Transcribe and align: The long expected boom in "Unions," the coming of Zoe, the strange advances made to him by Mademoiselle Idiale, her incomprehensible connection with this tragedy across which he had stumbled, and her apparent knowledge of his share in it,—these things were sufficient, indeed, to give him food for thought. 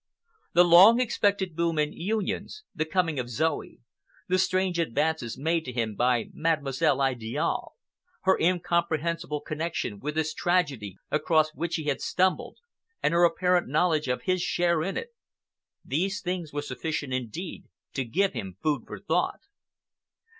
The 0.53 0.63
long 0.63 0.99
expected 0.99 1.55
boom 1.55 1.77
in 1.77 1.93
"Unions," 1.93 2.63
the 2.73 2.85
coming 2.85 3.19
of 3.19 3.29
Zoe, 3.29 3.81
the 4.27 4.39
strange 4.39 4.79
advances 4.79 5.37
made 5.37 5.63
to 5.65 5.71
him 5.71 5.93
by 5.95 6.29
Mademoiselle 6.33 7.03
Idiale, 7.03 7.73
her 8.23 8.35
incomprehensible 8.39 9.41
connection 9.41 9.99
with 9.99 10.15
this 10.15 10.33
tragedy 10.33 10.97
across 11.11 11.53
which 11.53 11.75
he 11.75 11.83
had 11.83 12.01
stumbled, 12.01 12.57
and 13.03 13.13
her 13.13 13.23
apparent 13.25 13.67
knowledge 13.67 14.07
of 14.07 14.23
his 14.23 14.41
share 14.41 14.81
in 14.81 14.97
it,—these 14.97 16.21
things 16.21 16.51
were 16.51 16.63
sufficient, 16.63 17.13
indeed, 17.13 17.65
to 17.93 18.03
give 18.03 18.33
him 18.33 18.57
food 18.63 18.85
for 18.87 18.97
thought. 18.97 19.41